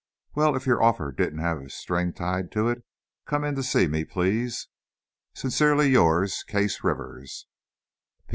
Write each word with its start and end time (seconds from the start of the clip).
Well, 0.33 0.55
if 0.55 0.65
your 0.65 0.81
offer 0.81 1.11
didn't 1.11 1.41
have 1.45 1.59
a 1.61 1.69
string 1.69 2.11
tied 2.11 2.51
to 2.53 2.69
it 2.69 2.81
come 3.27 3.43
in 3.43 3.53
to 3.53 3.61
see 3.61 3.87
me, 3.87 4.03
please. 4.03 4.67
Sincerely 5.35 5.91
yours, 5.91 6.41
Case 6.41 6.83
Rivers. 6.83 7.45